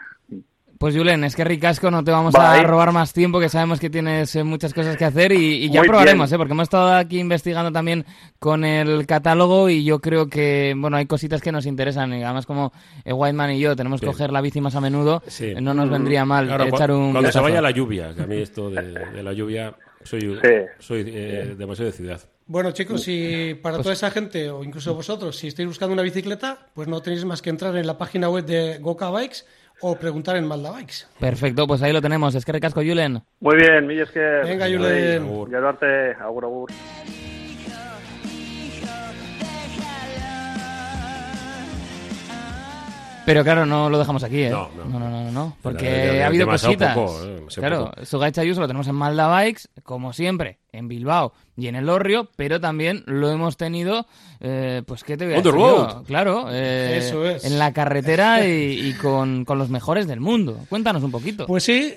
pues 0.79 0.95
Julen, 0.95 1.25
es 1.25 1.35
que 1.35 1.43
ricasco, 1.43 1.91
no 1.91 2.05
te 2.05 2.11
vamos 2.11 2.33
a 2.35 2.63
robar 2.63 2.93
más 2.93 3.11
tiempo, 3.11 3.41
que 3.41 3.49
sabemos 3.49 3.81
que 3.81 3.89
tienes 3.89 4.33
eh, 4.37 4.45
muchas 4.45 4.73
cosas 4.73 4.95
que 4.95 5.03
hacer 5.03 5.33
y, 5.33 5.69
ya 5.69 5.81
probaremos, 5.81 6.31
¿eh? 6.31 6.37
porque 6.37 6.53
hemos 6.53 6.63
estado 6.63 6.93
aquí 6.93 7.19
investigando 7.19 7.69
también 7.69 8.05
con 8.39 8.63
el 8.63 9.05
catálogo 9.05 9.69
y 9.69 9.83
yo 9.83 9.99
creo 9.99 10.29
que, 10.29 10.73
bueno, 10.77 10.95
hay 10.95 11.05
cositas 11.05 11.41
que 11.41 11.51
nos 11.51 11.65
interesan, 11.65 12.13
y 12.13 12.23
además 12.23 12.45
como 12.45 12.71
eh, 13.03 13.11
Whiteman 13.11 13.51
y 13.51 13.59
yo 13.59 13.75
tenemos 13.75 13.99
que 13.99 14.07
coger 14.07 14.31
la 14.31 14.39
bici 14.39 14.61
más 14.61 14.73
a 14.73 14.79
menudo, 14.79 15.21
eh, 15.41 15.59
no 15.59 15.73
nos 15.73 15.89
vendría 15.89 16.23
mal 16.23 16.49
echar 16.65 16.91
un... 16.91 17.11
Cuando 17.11 17.29
se 17.29 17.41
vaya 17.41 17.61
la 17.61 17.71
lluvia, 17.71 18.15
que 18.15 18.21
a 18.21 18.25
mí 18.25 18.37
esto 18.37 18.69
de, 18.69 19.21
la 19.21 19.33
lluvia, 19.33 19.75
soy, 20.01 20.39
soy 20.79 21.03
demasiado 21.03 21.91
de 21.91 21.97
ciudad. 21.97 22.21
Bueno, 22.45 22.71
chicos, 22.71 23.03
si 23.03 23.53
para 23.61 23.75
pues 23.75 23.83
toda 23.83 23.93
esa 23.93 24.09
gente, 24.09 24.49
o 24.49 24.63
incluso 24.63 24.95
vosotros, 24.95 25.37
si 25.37 25.49
estáis 25.49 25.67
buscando 25.67 25.93
una 25.93 26.01
bicicleta, 26.01 26.67
pues 26.73 26.87
no 26.87 27.01
tenéis 27.01 27.23
más 27.25 27.41
que 27.43 27.51
entrar 27.51 27.75
en 27.75 27.85
la 27.85 27.97
página 27.97 28.29
web 28.29 28.45
de 28.45 28.79
Goka 28.79 29.11
Bikes 29.11 29.43
o 29.81 29.95
preguntar 29.95 30.35
en 30.35 30.47
Malda 30.47 30.71
Bikes. 30.71 31.07
Perfecto, 31.19 31.67
pues 31.67 31.81
ahí 31.81 31.93
lo 31.93 32.01
tenemos. 32.01 32.35
Es 32.35 32.45
que 32.45 32.51
recasco, 32.51 32.81
Julen. 32.81 33.21
Muy 33.39 33.55
bien, 33.57 33.87
mi 33.87 33.99
es 33.99 34.11
que... 34.11 34.19
Venga, 34.19 34.67
Julen. 34.67 35.23
Agur. 35.23 35.55
agur, 35.55 36.45
agur. 36.45 36.69
Pero 43.29 43.43
claro, 43.43 43.63
no 43.63 43.91
lo 43.91 43.99
dejamos 43.99 44.23
aquí, 44.23 44.41
¿eh? 44.41 44.49
No, 44.49 44.71
no, 44.75 44.97
no, 44.97 45.31
no, 45.31 45.57
porque 45.61 46.23
ha 46.23 46.25
habido 46.25 46.47
cositas. 46.47 46.97
¿eh? 46.97 47.45
claro, 47.53 47.91
Sugaicha 48.01 48.41
Ayuso 48.41 48.59
lo 48.59 48.65
tenemos 48.65 48.87
en 48.87 48.95
Malda 48.95 49.27
Bikes, 49.27 49.67
como 49.83 50.13
siempre, 50.13 50.57
en 50.71 50.87
Bilbao 50.87 51.33
y 51.55 51.67
en 51.67 51.75
el 51.75 51.89
Orrio, 51.89 52.31
pero 52.35 52.59
también 52.59 53.03
lo 53.05 53.29
hemos 53.29 53.55
tenido, 53.55 54.07
eh, 54.39 54.81
pues, 54.83 55.03
¿qué 55.03 55.15
te 55.15 55.25
voy 55.25 55.35
a 55.35 55.37
decir? 55.37 56.05
Claro, 56.07 56.47
eh, 56.51 56.97
Eso 56.97 57.23
es. 57.23 57.45
en 57.45 57.59
la 57.59 57.71
carretera 57.71 58.43
y, 58.47 58.93
con, 58.93 59.45
los 59.47 59.69
mejores 59.69 60.07
del 60.07 60.21
mundo. 60.21 60.57
Cuéntanos 60.67 61.03
un 61.03 61.11
poquito. 61.11 61.45
Pues 61.45 61.63
sí, 61.63 61.93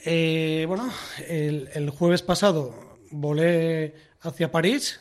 bueno, 0.68 0.90
el, 1.28 1.70
el 1.72 1.88
jueves 1.88 2.20
pasado 2.20 2.74
volé 3.10 3.94
hacia 4.20 4.52
París 4.52 5.00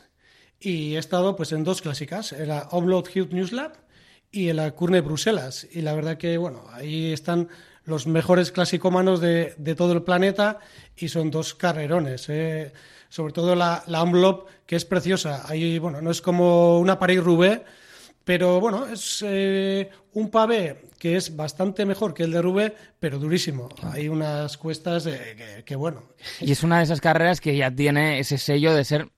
y 0.58 0.94
he 0.94 0.98
estado 0.98 1.36
pues 1.36 1.52
en 1.52 1.62
dos 1.62 1.82
clásicas, 1.82 2.32
era 2.32 2.68
Upload 2.72 3.04
Heat 3.08 3.32
News 3.32 3.52
Lab 3.52 3.81
y 4.32 4.48
en 4.48 4.56
la 4.56 4.70
Curne 4.72 5.02
Bruselas. 5.02 5.68
Y 5.70 5.82
la 5.82 5.94
verdad 5.94 6.16
que, 6.16 6.36
bueno, 6.38 6.64
ahí 6.72 7.12
están 7.12 7.48
los 7.84 8.06
mejores 8.06 8.50
clasicómanos 8.50 9.20
de, 9.20 9.54
de 9.58 9.74
todo 9.74 9.92
el 9.92 10.02
planeta 10.02 10.58
y 10.96 11.08
son 11.08 11.30
dos 11.30 11.54
carrerones. 11.54 12.28
Eh. 12.28 12.72
Sobre 13.08 13.34
todo 13.34 13.54
la, 13.54 13.84
la 13.88 14.04
que 14.64 14.74
es 14.74 14.86
preciosa. 14.86 15.44
Ahí, 15.46 15.78
bueno, 15.78 16.00
no 16.00 16.10
es 16.10 16.22
como 16.22 16.78
una 16.78 16.98
Paris-Roubaix, 16.98 17.60
pero 18.24 18.58
bueno, 18.58 18.86
es 18.86 19.22
eh, 19.26 19.90
un 20.14 20.30
pavé 20.30 20.86
que 20.98 21.16
es 21.16 21.36
bastante 21.36 21.84
mejor 21.84 22.14
que 22.14 22.22
el 22.22 22.30
de 22.30 22.40
Roubaix, 22.40 22.72
pero 22.98 23.18
durísimo. 23.18 23.68
Hay 23.82 24.08
unas 24.08 24.56
cuestas 24.56 25.04
que, 25.04 25.62
que, 25.66 25.76
bueno. 25.76 26.04
Y 26.40 26.52
es 26.52 26.62
una 26.62 26.78
de 26.78 26.84
esas 26.84 27.02
carreras 27.02 27.40
que 27.40 27.54
ya 27.54 27.70
tiene 27.70 28.18
ese 28.18 28.38
sello 28.38 28.72
de 28.72 28.84
ser 28.84 29.08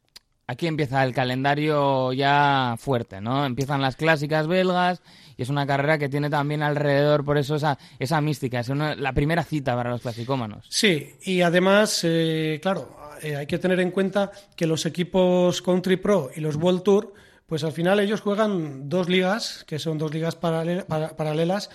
aquí 0.46 0.66
empieza 0.66 1.02
el 1.04 1.14
calendario 1.14 2.12
ya 2.12 2.76
fuerte, 2.78 3.20
¿no? 3.20 3.46
Empiezan 3.46 3.82
las 3.82 3.96
clásicas 3.96 4.46
belgas 4.46 5.02
y 5.36 5.42
es 5.42 5.48
una 5.48 5.66
carrera 5.66 5.98
que 5.98 6.08
tiene 6.08 6.30
también 6.30 6.62
alrededor, 6.62 7.24
por 7.24 7.38
eso 7.38 7.56
esa, 7.56 7.78
esa 7.98 8.20
mística, 8.20 8.60
es 8.60 8.68
la 8.68 9.12
primera 9.12 9.42
cita 9.42 9.74
para 9.74 9.90
los 9.90 10.02
clasicómanos. 10.02 10.66
Sí, 10.68 11.14
y 11.22 11.40
además, 11.40 12.00
eh, 12.04 12.60
claro, 12.62 12.96
eh, 13.22 13.36
hay 13.36 13.46
que 13.46 13.58
tener 13.58 13.80
en 13.80 13.90
cuenta 13.90 14.30
que 14.56 14.66
los 14.66 14.86
equipos 14.86 15.62
Country 15.62 15.96
Pro 15.96 16.30
y 16.34 16.40
los 16.40 16.56
World 16.56 16.82
Tour, 16.82 17.14
pues 17.46 17.64
al 17.64 17.72
final 17.72 18.00
ellos 18.00 18.20
juegan 18.20 18.88
dos 18.88 19.08
ligas, 19.08 19.64
que 19.66 19.78
son 19.78 19.98
dos 19.98 20.12
ligas 20.14 20.36
paralelas, 20.36 21.70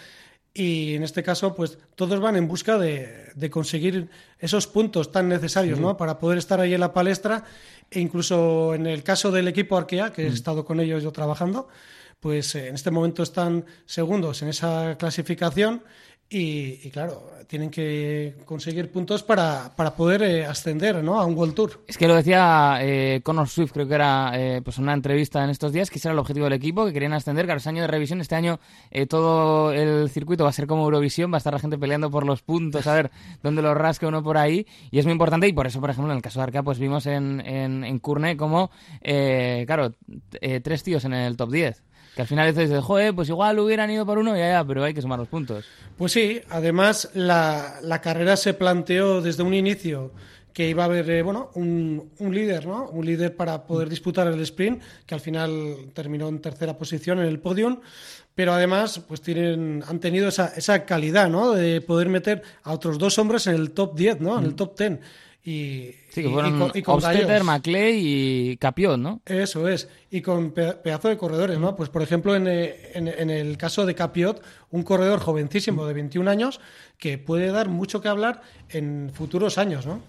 y 0.53 0.95
en 0.95 1.03
este 1.03 1.23
caso, 1.23 1.53
pues 1.53 1.77
todos 1.95 2.19
van 2.19 2.35
en 2.35 2.47
busca 2.47 2.77
de, 2.77 3.49
conseguir 3.51 4.09
esos 4.39 4.67
puntos 4.67 5.11
tan 5.11 5.29
necesarios, 5.29 5.79
¿no? 5.79 5.95
Para 5.95 6.19
poder 6.19 6.37
estar 6.37 6.59
ahí 6.59 6.73
en 6.73 6.79
la 6.79 6.93
palestra 6.93 7.43
e 7.89 7.99
incluso 7.99 8.73
en 8.73 8.87
el 8.87 9.03
caso 9.03 9.31
del 9.31 9.47
equipo 9.47 9.77
Arkea, 9.77 10.11
que 10.11 10.25
he 10.25 10.29
mm. 10.29 10.33
estado 10.33 10.65
con 10.65 10.79
ellos 10.79 11.03
yo 11.03 11.11
trabajando, 11.11 11.67
pues 12.19 12.55
eh, 12.55 12.67
en 12.67 12.75
este 12.75 12.91
momento 12.91 13.23
están 13.23 13.65
segundos 13.85 14.41
en 14.41 14.49
esa 14.49 14.97
clasificación 14.97 15.83
Y, 16.31 16.91
claro, 16.91 17.27
tienen 17.47 17.71
que 17.71 18.35
conseguir 18.45 18.91
puntos 18.91 19.23
para, 19.23 19.73
para 19.75 19.95
poder 19.95 20.21
eh, 20.21 20.45
ascender 20.45 21.03
¿no? 21.03 21.19
a 21.19 21.25
un 21.25 21.35
World 21.35 21.55
Tour. 21.55 21.83
Es 21.87 21.97
que 21.97 22.07
lo 22.07 22.13
decía 22.13 22.77
eh, 22.81 23.21
Connor 23.23 23.49
Swift, 23.49 23.71
creo 23.71 23.87
que 23.87 23.95
era 23.95 24.31
eh, 24.35 24.61
pues 24.63 24.77
una 24.77 24.93
entrevista 24.93 25.43
en 25.43 25.49
estos 25.49 25.73
días, 25.73 25.89
que 25.89 25.97
ese 25.97 26.07
era 26.07 26.13
el 26.13 26.19
objetivo 26.19 26.43
del 26.43 26.53
equipo, 26.53 26.85
que 26.85 26.93
querían 26.93 27.13
ascender. 27.13 27.45
Claro, 27.45 27.57
es 27.57 27.65
año 27.65 27.81
de 27.81 27.87
revisión. 27.87 28.21
Este 28.21 28.35
año 28.35 28.59
eh, 28.91 29.07
todo 29.07 29.73
el 29.73 30.07
circuito 30.11 30.43
va 30.43 30.51
a 30.51 30.53
ser 30.53 30.67
como 30.67 30.83
Eurovisión, 30.83 31.31
va 31.31 31.37
a 31.37 31.39
estar 31.39 31.51
la 31.51 31.57
gente 31.57 31.79
peleando 31.79 32.11
por 32.11 32.27
los 32.27 32.43
puntos, 32.43 32.85
a 32.85 32.93
ver 32.93 33.09
dónde 33.41 33.63
los 33.63 33.75
rasca 33.75 34.07
uno 34.07 34.21
por 34.21 34.37
ahí. 34.37 34.67
Y 34.91 34.99
es 34.99 35.05
muy 35.05 35.13
importante. 35.13 35.47
Y 35.47 35.53
por 35.53 35.65
eso, 35.65 35.81
por 35.81 35.89
ejemplo, 35.89 36.11
en 36.11 36.17
el 36.17 36.21
caso 36.21 36.41
de 36.41 36.43
Arca, 36.43 36.61
pues 36.61 36.77
vimos 36.77 37.07
en, 37.07 37.41
en, 37.43 37.83
en 37.83 37.97
Curne 37.97 38.37
como, 38.37 38.69
claro, 39.01 39.95
tres 40.61 40.83
tíos 40.83 41.05
en 41.05 41.13
el 41.13 41.35
top 41.35 41.49
10. 41.49 41.88
Que 42.19 42.23
al 42.23 42.27
final 42.27 42.53
dices, 42.53 42.83
joder, 42.83 43.15
pues 43.15 43.29
igual 43.29 43.57
hubieran 43.59 43.89
ido 43.89 44.05
por 44.05 44.17
uno, 44.17 44.35
ya, 44.35 44.49
ya, 44.49 44.65
pero 44.65 44.83
hay 44.83 44.93
que 44.93 45.01
sumar 45.01 45.17
los 45.17 45.29
puntos. 45.29 45.63
Pues 45.97 46.11
sí, 46.11 46.41
además 46.49 47.11
la, 47.13 47.75
la 47.81 48.01
carrera 48.01 48.35
se 48.35 48.53
planteó 48.53 49.21
desde 49.21 49.41
un 49.41 49.53
inicio 49.53 50.11
que 50.51 50.67
iba 50.67 50.83
a 50.83 50.87
haber 50.87 51.09
eh, 51.09 51.21
bueno, 51.21 51.49
un, 51.55 52.11
un, 52.19 52.35
líder, 52.35 52.67
¿no? 52.67 52.89
Un 52.89 53.05
líder 53.05 53.37
para 53.37 53.65
poder 53.65 53.87
disputar 53.87 54.27
el 54.27 54.41
sprint, 54.41 54.81
que 55.05 55.15
al 55.15 55.21
final 55.21 55.91
terminó 55.93 56.27
en 56.27 56.41
tercera 56.41 56.77
posición 56.77 57.19
en 57.19 57.25
el 57.27 57.39
podium, 57.39 57.79
pero 58.35 58.51
además 58.51 58.99
pues 59.07 59.21
tienen, 59.21 59.81
han 59.87 60.01
tenido 60.01 60.27
esa, 60.27 60.47
esa 60.57 60.83
calidad, 60.83 61.29
¿no? 61.29 61.53
De 61.53 61.79
poder 61.79 62.09
meter 62.09 62.43
a 62.63 62.73
otros 62.73 62.97
dos 62.97 63.17
hombres 63.17 63.47
en 63.47 63.55
el 63.55 63.71
top 63.71 63.95
10, 63.95 64.19
¿no? 64.19 64.37
En 64.37 64.43
el 64.43 64.51
mm. 64.51 64.55
top 64.57 64.77
10. 64.77 64.99
Y, 65.49 65.95
sí, 66.11 66.21
que 66.21 66.29
fueron 66.29 66.71
y, 66.75 67.43
Maclay 67.43 67.95
y 67.97 68.57
Capión, 68.57 69.01
¿no? 69.01 69.21
Eso 69.25 69.67
es, 69.67 69.89
y 70.11 70.21
con 70.21 70.51
pedazo 70.51 71.09
de 71.09 71.17
corredores, 71.17 71.57
¿no? 71.57 71.75
Pues 71.75 71.89
por 71.89 72.03
ejemplo, 72.03 72.35
en, 72.35 72.47
eh, 72.47 72.91
en, 72.93 73.07
en, 73.07 73.31
el 73.31 73.57
caso 73.57 73.87
de 73.87 73.95
Capiot, 73.95 74.43
un 74.69 74.83
corredor 74.83 75.19
jovencísimo 75.19 75.87
de 75.87 75.95
21 75.95 76.29
años 76.29 76.61
que 76.99 77.17
puede 77.17 77.47
dar 77.51 77.67
mucho 77.67 77.99
que 77.99 78.09
hablar 78.09 78.41
en 78.69 79.09
futuros 79.11 79.57
años, 79.57 79.87
¿no? 79.87 80.01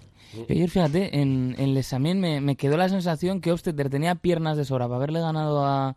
Y 0.47 0.53
ayer, 0.53 0.69
fíjate, 0.69 1.19
en, 1.21 1.55
en 1.57 1.71
el 1.71 1.77
examen 1.79 2.21
me, 2.21 2.43
me 2.43 2.57
quedó 2.57 2.77
la 2.77 2.91
sensación 2.91 3.41
que 3.41 3.51
Obsteter 3.51 3.89
tenía 3.89 4.17
piernas 4.17 4.59
de 4.59 4.67
sobra 4.67 4.89
para 4.89 4.97
haberle 4.97 5.21
ganado 5.21 5.65
a, 5.65 5.97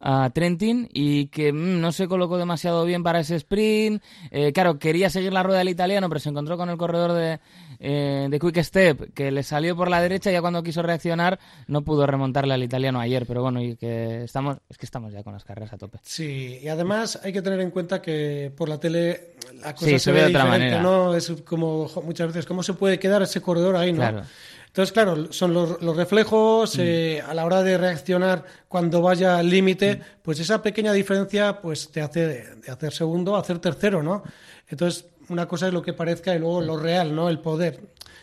a 0.00 0.30
Trentin 0.30 0.88
y 0.92 1.26
que 1.26 1.52
mm, 1.52 1.80
no 1.80 1.92
se 1.92 2.08
colocó 2.08 2.38
demasiado 2.38 2.84
bien 2.84 3.02
para 3.02 3.20
ese 3.20 3.36
sprint. 3.36 4.02
Eh, 4.30 4.52
claro, 4.52 4.78
quería 4.78 5.10
seguir 5.10 5.32
la 5.32 5.42
rueda 5.42 5.58
del 5.58 5.68
italiano, 5.68 6.08
pero 6.08 6.20
se 6.20 6.28
encontró 6.28 6.56
con 6.56 6.70
el 6.70 6.76
corredor 6.76 7.12
de, 7.12 7.40
eh, 7.80 8.28
de 8.30 8.38
Quick 8.38 8.62
Step 8.62 9.12
que 9.14 9.30
le 9.30 9.42
salió 9.42 9.76
por 9.76 9.90
la 9.90 10.00
derecha 10.00 10.30
y 10.30 10.32
ya 10.32 10.40
cuando 10.40 10.62
quiso 10.62 10.82
reaccionar 10.82 11.38
no 11.66 11.82
pudo 11.82 12.06
remontarle 12.06 12.54
al 12.54 12.62
italiano 12.62 13.00
ayer. 13.00 13.26
Pero 13.26 13.42
bueno, 13.42 13.62
y 13.62 13.76
que 13.76 14.24
estamos, 14.24 14.58
es 14.68 14.78
que 14.78 14.86
estamos 14.86 15.12
ya 15.12 15.22
con 15.22 15.32
las 15.32 15.44
carreras 15.44 15.72
a 15.72 15.78
tope. 15.78 15.98
Sí, 16.02 16.60
y 16.62 16.68
además 16.68 17.20
hay 17.22 17.32
que 17.32 17.42
tener 17.42 17.60
en 17.60 17.70
cuenta 17.70 18.00
que 18.00 18.52
por 18.56 18.68
la 18.68 18.78
tele 18.78 19.34
la 19.62 19.74
cosa 19.74 19.98
se, 19.98 20.12
ve, 20.12 20.20
de 20.20 20.26
otra 20.26 20.44
manera. 20.44 20.80
¿no? 20.80 21.14
Es 21.14 21.32
como 21.44 21.90
muchas 22.04 22.28
veces, 22.28 22.46
¿cómo 22.46 22.62
se 22.62 22.74
puede 22.74 22.98
quedar 22.98 23.22
ese 23.22 23.40
corredor 23.40 23.76
ahí? 23.76 23.92
¿no? 23.92 23.98
Claro. 23.98 24.22
Entonces, 24.68 24.92
claro, 24.92 25.32
son 25.32 25.52
los, 25.52 25.96
reflejos 25.96 26.76
mm. 26.76 26.80
eh, 26.80 27.22
a 27.26 27.34
la 27.34 27.44
hora 27.44 27.62
de 27.62 27.76
reaccionar 27.76 28.44
cuando 28.68 29.02
vaya 29.02 29.38
al 29.38 29.50
límite, 29.50 29.96
mm. 29.96 30.00
pues 30.22 30.38
esa 30.38 30.62
pequeña 30.62 30.92
diferencia 30.92 31.60
pues 31.60 31.90
te 31.90 32.00
hace 32.00 32.26
de, 32.26 32.70
hacer 32.70 32.92
segundo 32.92 33.34
a 33.34 33.40
hacer 33.40 33.58
tercero, 33.58 34.02
¿no? 34.02 34.22
Entonces, 34.68 35.06
una 35.28 35.48
cosa 35.48 35.66
es 35.66 35.72
lo 35.72 35.82
que 35.82 35.94
parezca 35.94 36.34
y 36.34 36.38
luego 36.38 36.60
lo 36.60 36.76
real, 36.76 37.14
¿no? 37.14 37.28
El 37.28 37.40
poder. 37.40 37.80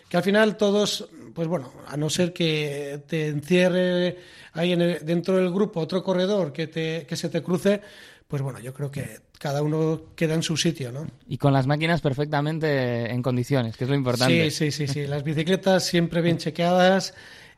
Que 0.07 0.17
al 0.17 0.23
final 0.23 0.55
todos, 0.55 1.09
pues 1.33 1.47
bueno, 1.47 1.73
a 1.87 1.97
no 1.97 2.09
ser 2.09 2.31
que 2.31 3.01
te 3.07 3.27
encierre 3.27 4.17
ahí 4.53 4.73
en 4.73 5.05
dentro 5.05 5.37
del 5.37 5.51
grupo 5.51 5.81
otro 5.81 6.03
corredor 6.03 6.53
que, 6.53 6.67
te, 6.67 7.05
que 7.07 7.15
se 7.15 7.29
te 7.29 7.43
cruce, 7.43 7.81
pues 8.27 8.41
bueno, 8.41 8.59
yo 8.59 8.73
creo 8.73 8.89
que 8.89 9.19
cada 9.39 9.61
uno 9.61 10.01
queda 10.15 10.33
en 10.33 10.43
su 10.43 10.57
sitio, 10.57 10.91
¿no? 10.91 11.05
Y 11.27 11.37
con 11.37 11.53
las 11.53 11.67
máquinas 11.67 12.01
perfectamente 12.01 13.11
en 13.11 13.21
condiciones, 13.21 13.77
que 13.77 13.83
es 13.83 13.89
lo 13.89 13.95
importante. 13.95 14.49
Sí, 14.49 14.71
sí, 14.71 14.87
sí, 14.87 14.91
sí. 14.91 15.07
Las 15.07 15.23
bicicletas 15.23 15.85
siempre 15.85 16.21
bien 16.21 16.37
chequeadas 16.37 17.13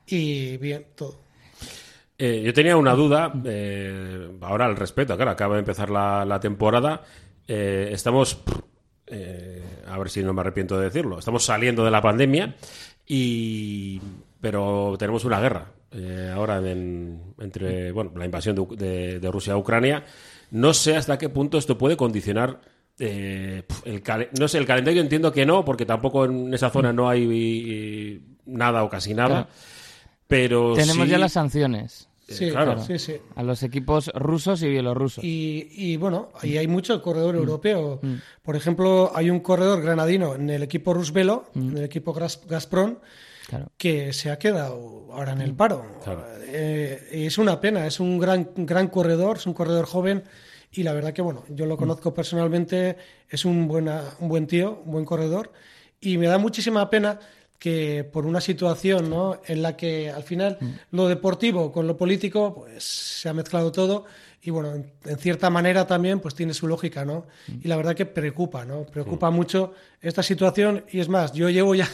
y 0.06 0.58
bien 0.58 0.86
todo. 0.96 1.28
Eh, 2.18 2.42
yo 2.44 2.54
tenía 2.54 2.76
una 2.76 2.94
duda, 2.94 3.32
eh, 3.46 4.30
ahora 4.42 4.66
al 4.66 4.76
respecto, 4.76 5.16
claro, 5.16 5.32
acaba 5.32 5.56
de 5.56 5.60
empezar 5.60 5.90
la, 5.90 6.40
temporada, 6.42 7.04
eh, 7.48 7.90
estamos, 7.92 8.44
a 9.88 9.98
ver 9.98 10.10
si 10.10 10.24
no 10.24 10.34
me 10.34 10.42
arrepiento 10.42 10.80
de 10.80 10.86
decirlo, 10.86 11.20
estamos 11.20 11.46
saliendo 11.46 11.86
de 11.86 11.92
la 11.92 12.02
pandemia, 12.02 12.56
y 13.06 14.02
pero 14.42 14.96
tenemos 14.98 15.26
una 15.26 15.40
guerra 15.40 15.72
ahora 16.34 16.58
entre 16.58 17.92
bueno, 17.92 18.12
la 18.16 18.26
invasión 18.26 18.68
de, 18.76 19.20
de 19.20 19.32
Rusia 19.32 19.54
a 19.54 19.58
Ucrania 19.58 20.04
no 20.52 20.74
sé 20.74 20.96
hasta 20.96 21.18
qué 21.18 21.30
punto 21.30 21.58
esto 21.58 21.78
puede 21.78 21.98
condicionar 21.98 22.62
eh, 23.00 23.64
el 23.86 24.04
no 24.40 24.48
sé, 24.48 24.58
el 24.58 24.66
calendario 24.66 25.02
entiendo 25.02 25.32
que 25.32 25.46
no, 25.46 25.64
porque 25.64 25.86
tampoco 25.86 26.26
en 26.26 26.54
esa 26.54 26.70
zona 26.70 26.92
no 26.92 27.10
hay 27.10 28.22
nada 28.46 28.84
o 28.84 28.90
casi 28.90 29.14
nada. 29.14 29.48
Pero 30.28 30.74
tenemos 30.74 31.08
ya 31.08 31.18
las 31.18 31.34
sanciones. 31.34 32.10
Eh, 32.28 32.34
sí, 32.34 32.50
claro. 32.50 32.84
Sí, 32.84 33.00
sí. 33.00 33.16
A 33.36 33.44
los 33.44 33.64
equipos 33.64 34.12
rusos 34.14 34.62
y 34.62 34.68
bielorrusos. 34.68 35.24
Y, 35.24 35.70
y 35.72 35.96
bueno, 35.98 36.30
ahí 36.42 36.58
hay 36.58 36.68
mucho 36.68 37.02
corredor 37.02 37.36
mm. 37.36 37.38
europeo. 37.38 38.00
Mm. 38.02 38.16
Por 38.44 38.56
ejemplo, 38.56 39.12
hay 39.16 39.30
un 39.30 39.40
corredor 39.40 39.82
granadino 39.82 40.36
en 40.36 40.50
el 40.50 40.64
equipo 40.64 40.94
Rusvelo, 40.94 41.46
mm. 41.54 41.70
en 41.70 41.78
el 41.78 41.84
equipo 41.86 42.14
Gazprom, 42.14 42.98
que 43.78 44.14
se 44.14 44.32
ha 44.32 44.40
quedado 44.40 45.08
ahora 45.12 45.34
en 45.34 45.42
el 45.42 45.54
paro. 45.54 45.86
Eh, 46.48 47.10
y 47.14 47.26
es 47.26 47.38
una 47.38 47.60
pena, 47.60 47.86
es 47.88 48.00
un 48.00 48.20
gran, 48.20 48.50
gran 48.56 48.88
corredor, 48.88 49.38
es 49.38 49.46
un 49.46 49.54
corredor 49.54 49.86
joven 49.86 50.24
y 50.72 50.84
la 50.84 50.94
verdad 50.94 51.14
que, 51.14 51.22
bueno, 51.22 51.44
yo 51.50 51.66
lo 51.66 51.78
conozco 51.78 52.14
personalmente, 52.14 52.98
es 53.30 53.46
un, 53.46 53.68
buena, 53.68 54.04
un 54.20 54.30
buen 54.30 54.48
tío, 54.48 54.82
un 54.86 54.92
buen 54.92 55.06
corredor 55.06 55.52
y 56.00 56.18
me 56.18 56.28
da 56.28 56.38
muchísima 56.38 56.90
pena 56.90 57.20
que 57.58 58.04
por 58.04 58.26
una 58.26 58.40
situación 58.40 59.10
¿no? 59.10 59.42
en 59.46 59.62
la 59.64 59.76
que 59.76 60.12
al 60.12 60.24
final 60.24 60.58
mm. 60.60 60.72
lo 60.92 61.08
deportivo 61.08 61.72
con 61.72 61.88
lo 61.88 61.98
político 61.98 62.54
pues 62.54 62.84
se 62.84 63.30
ha 63.30 63.34
mezclado 63.34 63.72
todo 63.72 64.06
y 64.42 64.52
bueno, 64.52 64.74
en, 64.74 65.18
cierta 65.18 65.50
manera 65.50 65.88
también 65.88 66.20
pues 66.20 66.36
tiene 66.36 66.54
su 66.54 66.68
lógica, 66.68 67.04
¿no? 67.04 67.26
Mm. 67.48 67.60
Y 67.64 67.68
la 67.68 67.76
verdad 67.76 67.96
que 67.96 68.06
preocupa, 68.06 68.64
¿no? 68.64 68.84
Preocupa 68.86 69.32
mucho 69.32 69.74
esta 70.00 70.22
situación 70.22 70.86
y 70.92 71.00
es 71.00 71.10
más, 71.10 71.34
yo 71.34 71.50
llevo 71.50 71.74
ya 71.74 71.90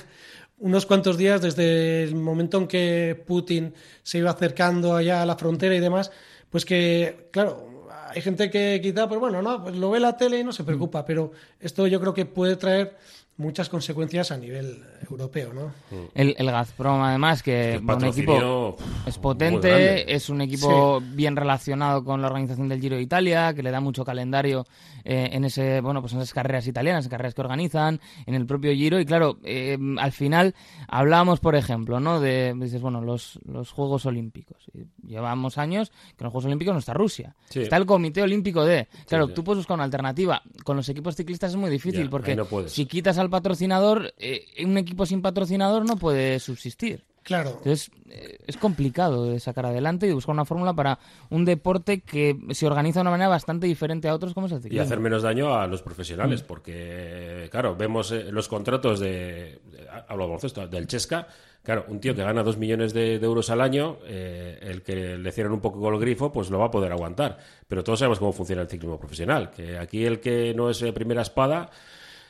unos 0.64 0.86
cuantos 0.86 1.18
días 1.18 1.42
desde 1.42 2.04
el 2.04 2.16
momento 2.16 2.58
en 2.58 2.68
que 2.68 3.22
Putin 3.28 3.74
se 4.02 4.20
iba 4.20 4.32
acercando 4.32 4.96
allá 4.96 5.22
a 5.22 5.26
la 5.26 5.36
frontera 5.36 5.76
y 5.76 5.82
demás, 5.82 6.10
pues 6.50 6.64
que, 6.64 7.28
claro, 7.32 7.86
hay 8.10 8.22
gente 8.22 8.50
que 8.50 8.80
quizá, 8.82 9.10
pues 9.10 9.20
bueno, 9.20 9.42
no, 9.42 9.62
pues 9.62 9.76
lo 9.76 9.92
ve 9.92 10.00
la 10.00 10.16
tele 10.16 10.40
y 10.40 10.44
no 10.46 10.54
se 10.54 10.64
preocupa, 10.64 11.02
mm. 11.02 11.06
pero 11.06 11.32
esto 11.60 11.86
yo 11.86 12.00
creo 12.00 12.14
que 12.14 12.26
puede 12.26 12.56
traer 12.56 12.96
muchas 13.38 13.68
consecuencias 13.68 14.32
a 14.32 14.38
nivel 14.38 14.84
europeo, 15.10 15.54
¿no? 15.54 15.68
Mm. 15.90 16.06
El, 16.14 16.36
el 16.38 16.52
Gazprom, 16.52 17.02
además, 17.02 17.42
que 17.42 17.82
un 17.82 18.06
equipo 18.06 18.78
es 19.06 19.18
potente, 19.18 20.14
es 20.14 20.30
un 20.30 20.42
equipo 20.42 21.02
bien 21.02 21.36
relacionado 21.36 22.04
con 22.04 22.22
la 22.22 22.28
organización 22.28 22.70
del 22.70 22.80
Giro 22.80 22.96
de 22.96 23.02
Italia, 23.02 23.54
que 23.54 23.64
le 23.64 23.72
da 23.72 23.80
mucho 23.80 24.06
calendario 24.06 24.66
eh, 25.04 25.30
en 25.34 25.46
ese, 25.46 25.82
bueno, 25.82 26.02
pues 26.02 26.14
en 26.14 26.20
esas 26.20 26.34
carreras 26.34 26.68
italianas, 26.68 27.08
carreras 27.08 27.34
que 27.34 27.42
organizan, 27.42 28.00
en 28.26 28.36
el 28.36 28.46
propio 28.46 28.72
Giro, 28.74 29.00
y 29.00 29.06
claro, 29.06 29.40
eh, 29.44 29.78
al 29.98 30.12
final 30.12 30.54
hablábamos, 30.88 31.40
por 31.40 31.56
ejemplo, 31.56 32.00
¿no? 32.00 32.20
De, 32.20 32.54
dices, 32.56 32.82
bueno, 32.82 33.02
los, 33.02 33.40
los 33.46 33.72
Juegos 33.72 34.06
Olímpicos. 34.06 34.72
Llevamos 35.06 35.58
años 35.58 35.90
que 35.90 36.24
en 36.24 36.26
los 36.26 36.32
Juegos 36.32 36.46
Olímpicos 36.46 36.74
no 36.74 36.80
está 36.80 36.94
Rusia. 36.94 37.36
Está 37.54 37.78
el 37.78 37.86
Comité 37.86 38.22
Olímpico 38.22 38.64
de... 38.64 38.88
Claro, 39.08 39.28
tú 39.28 39.44
puedes 39.44 39.60
buscar 39.60 39.76
una 39.76 39.84
alternativa. 39.84 40.42
Con 40.64 40.78
los 40.78 40.88
equipos 40.90 41.16
ciclistas 41.16 41.52
es 41.52 41.58
muy 41.58 41.70
difícil, 41.70 42.10
porque 42.10 42.38
si 42.68 42.86
quitas 42.86 43.18
al 43.24 43.30
patrocinador, 43.30 44.14
eh, 44.18 44.46
un 44.64 44.78
equipo 44.78 45.06
sin 45.06 45.22
patrocinador 45.22 45.86
no 45.86 45.98
puede 45.98 46.40
subsistir. 46.40 47.04
Claro. 47.24 47.52
Entonces, 47.58 47.90
eh, 48.10 48.38
es 48.46 48.58
complicado 48.58 49.26
de 49.26 49.40
sacar 49.40 49.66
adelante 49.66 50.08
y 50.08 50.12
buscar 50.12 50.34
una 50.34 50.46
fórmula 50.46 50.74
para 50.74 51.00
un 51.30 51.46
deporte 51.46 52.02
que 52.02 52.38
se 52.52 52.68
organiza 52.68 53.00
de 53.00 53.02
una 53.04 53.12
manera 53.12 53.30
bastante 53.30 53.66
diferente 53.66 54.10
a 54.10 54.14
otros, 54.14 54.34
como 54.34 54.48
es 54.48 54.54
Y 54.70 54.80
hacer 54.80 55.00
menos 55.00 55.24
daño 55.24 55.56
a 55.56 55.66
los 55.68 55.82
profesionales, 55.82 56.44
mm. 56.44 56.46
porque, 56.46 57.48
claro, 57.50 57.76
vemos 57.76 58.12
eh, 58.12 58.26
los 58.30 58.48
contratos 58.50 59.00
de, 59.00 59.62
hablamos 60.10 60.44
esto, 60.44 60.68
del 60.68 60.86
Chesca, 60.86 61.28
claro, 61.64 61.86
un 61.88 62.02
tío 62.02 62.14
que 62.14 62.24
gana 62.24 62.44
dos 62.44 62.58
millones 62.58 62.94
de, 62.94 63.16
euros 63.16 63.50
al 63.50 63.62
año, 63.62 64.00
el 64.06 64.82
que 64.84 65.18
le 65.18 65.32
cierran 65.32 65.54
un 65.54 65.62
poco 65.62 65.80
con 65.80 65.94
el 65.94 66.00
grifo, 66.02 66.32
pues 66.32 66.50
lo 66.50 66.60
va 66.60 66.66
a 66.66 66.72
poder 66.72 66.92
aguantar. 66.92 67.38
Pero 67.70 67.86
todos 67.86 68.00
sabemos 68.00 68.20
cómo 68.20 68.34
funciona 68.34 68.64
el 68.64 68.68
ciclismo 68.68 69.00
profesional, 69.00 69.50
que 69.50 69.78
aquí 69.78 70.06
el 70.06 70.20
que 70.20 70.54
no 70.54 70.70
es 70.70 70.84
primera 70.94 71.22
espada... 71.22 71.70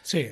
Sí, 0.03 0.27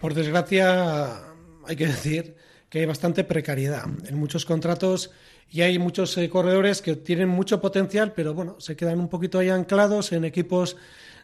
por 0.00 0.14
desgracia, 0.14 1.22
hay 1.64 1.76
que 1.76 1.86
decir 1.86 2.34
que 2.68 2.80
hay 2.80 2.86
bastante 2.86 3.22
precariedad 3.22 3.84
en 4.08 4.16
muchos 4.16 4.44
contratos 4.44 5.12
y 5.48 5.62
hay 5.62 5.78
muchos 5.78 6.18
eh, 6.18 6.28
corredores 6.28 6.82
que 6.82 6.96
tienen 6.96 7.28
mucho 7.28 7.60
potencial, 7.60 8.12
pero 8.14 8.34
bueno, 8.34 8.56
se 8.58 8.74
quedan 8.74 8.98
un 8.98 9.08
poquito 9.08 9.38
ahí 9.38 9.48
anclados 9.48 10.10
en 10.10 10.24
equipos 10.24 10.76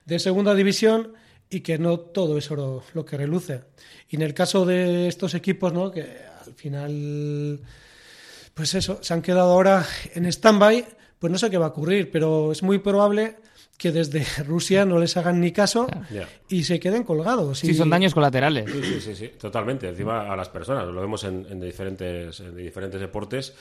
de 0.05 0.21
segunda 0.21 0.55
división 0.55 1.15
y 1.51 1.61
que 1.61 1.79
no 1.79 1.99
todo 1.99 2.39
es 2.39 2.49
lo 2.51 3.05
que 3.05 3.17
reluce. 3.17 3.63
Y 4.09 4.17
en 4.17 4.23
el 4.23 4.33
caso 4.33 4.65
de 4.65 5.09
estos 5.09 5.35
equipos, 5.35 5.73
¿no? 5.73 5.91
que 5.91 6.19
al 6.47 6.55
final, 6.55 7.61
pues 8.55 8.75
eso, 8.75 9.01
se 9.03 9.13
han 9.13 9.23
quedado 9.23 9.51
ahora 9.51 9.85
en 10.15 10.27
stand-by, 10.27 10.87
pues 11.19 11.33
no 11.33 11.39
sé 11.39 11.51
qué 11.51 11.59
va 11.59 11.67
a 11.67 11.71
ocurrir, 11.71 12.11
pero 12.13 12.53
es 12.53 12.63
muy 12.63 12.79
probable 12.79 13.37
que 13.79 13.93
desde 13.93 14.27
Rusia 14.45 14.85
no 14.85 14.99
les 14.99 15.17
hagan 15.17 15.41
ni 15.41 15.53
caso 15.53 15.87
y 16.49 16.65
se 16.65 16.81
queden 16.81 17.05
colgados. 17.05 17.61
Sí, 17.61 17.73
son 17.73 17.89
daños 17.89 18.13
colaterales. 18.13 18.71
Sí, 18.71 18.83
sí, 18.83 19.01
sí, 19.01 19.15
sí, 19.15 19.29
totalmente. 19.41 19.89
Encima 19.89 20.31
a 20.31 20.37
las 20.37 20.49
personas, 20.49 20.87
lo 20.87 21.01
vemos 21.01 21.23
en, 21.25 21.61
diferentes, 21.61 22.41
en 22.41 22.57
diferentes 22.57 23.01
deportes. 23.01 23.55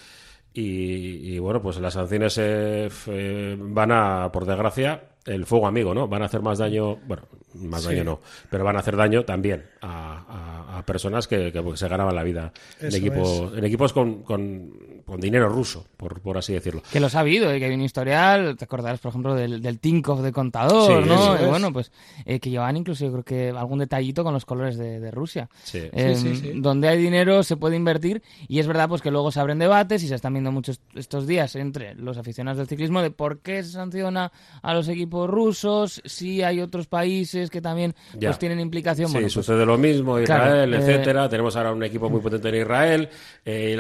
Y, 0.54 1.38
bueno, 1.38 1.62
pues 1.62 1.78
las 1.78 1.94
sanciones 1.94 2.36
eh, 2.40 3.56
van 3.60 3.92
a, 3.92 4.32
por 4.32 4.44
desgracia, 4.46 5.04
el 5.24 5.46
fuego 5.46 5.68
amigo, 5.68 5.94
¿no? 5.94 6.08
Van 6.08 6.24
a 6.24 6.26
hacer 6.26 6.42
más 6.42 6.58
daño, 6.58 6.96
bueno, 7.06 7.24
más 7.54 7.84
daño 7.84 8.04
no, 8.04 8.20
pero 8.50 8.64
van 8.64 8.76
a 8.76 8.80
hacer 8.80 8.96
daño 8.96 9.24
también 9.24 9.66
a, 9.82 10.82
personas 10.86 11.28
que, 11.28 11.52
se 11.76 11.88
ganaban 11.88 12.16
la 12.16 12.24
vida 12.24 12.54
en 12.80 12.96
equipos, 12.96 13.52
en 13.56 13.66
equipos 13.66 13.94
con, 13.94 14.24
con, 14.24 14.97
dinero 15.16 15.48
ruso, 15.48 15.86
por, 15.96 16.20
por 16.20 16.38
así 16.38 16.54
decirlo. 16.54 16.82
Que 16.92 17.00
los 17.00 17.16
ha 17.16 17.22
habido, 17.22 17.52
¿eh? 17.52 17.60
que 17.60 17.66
hay 17.66 17.74
un 17.74 17.82
historial, 17.82 18.58
te 18.58 18.66
acordarás, 18.66 19.00
por 19.00 19.10
ejemplo, 19.10 19.36
del, 19.36 19.62
del 19.62 19.80
Tinkov 19.80 20.22
de 20.22 20.34
contador, 20.34 21.08
¿no? 21.08 21.38
bueno, 21.48 21.72
pues 21.72 21.92
eh, 22.26 22.40
que 22.40 22.50
llevaban 22.50 22.78
incluso, 22.78 23.06
yo 23.06 23.12
creo 23.12 23.24
que 23.24 23.50
algún 23.50 23.80
detallito 23.80 24.24
con 24.24 24.34
los 24.34 24.46
colores 24.46 24.78
de, 24.78 25.12
Rusia. 25.12 25.50
Em, 25.74 26.62
donde 26.62 26.90
hay 26.90 26.98
dinero 26.98 27.42
se 27.44 27.56
puede 27.56 27.76
invertir 27.76 28.22
y 28.48 28.60
es 28.60 28.68
verdad 28.68 28.90
pues 28.90 29.02
que 29.02 29.10
luego 29.10 29.32
se 29.32 29.40
abren 29.40 29.58
debates 29.58 30.04
y 30.04 30.08
se 30.08 30.16
están 30.16 30.34
viendo 30.34 30.52
muchos 30.52 30.82
estos 30.96 31.26
días 31.26 31.56
entre 31.56 31.96
los 31.96 32.18
aficionados 32.18 32.58
del 32.58 32.68
ciclismo 32.68 33.02
de 33.02 33.12
por 33.12 33.40
qué 33.40 33.64
se 33.64 33.72
sanciona 33.72 34.32
a 34.62 34.74
los 34.74 34.88
equipos 34.90 35.30
rusos, 35.30 36.02
si 36.06 36.44
hay 36.44 36.60
otros 36.60 36.88
países 36.88 37.50
que 37.50 37.62
también 37.62 37.96
pues 38.20 38.38
tienen 38.40 38.60
implicación. 38.60 39.10
Sí, 39.10 39.20
pues 39.20 39.34
sucede 39.34 39.66
lo 39.66 39.78
mismo, 39.78 40.20
Israel, 40.20 40.74
eh, 40.74 40.78
etcétera. 40.78 41.30
Tenemos 41.30 41.56
ahora 41.56 41.72
un 41.72 41.84
equipo 41.84 42.10
muy 42.10 42.22
potente 42.22 42.50
en 42.50 42.56
Israel. 42.56 43.10
Eh, 43.46 43.76